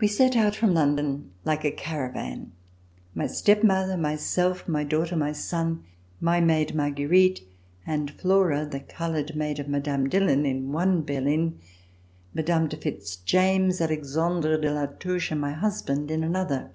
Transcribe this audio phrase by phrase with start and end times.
[0.00, 2.52] We set out from London like a caravan:
[3.14, 5.82] my step mother, myself, my daughter, my son,
[6.20, 7.40] my maid Marguerite
[7.86, 9.76] and Flora, the colored maid of Mme.
[9.78, 11.58] EXILE IN ENGLAND Dillon, in one berline;
[12.34, 12.68] Mme.
[12.68, 16.72] de Fitz James, Alexandre de La Touche and my husband in another.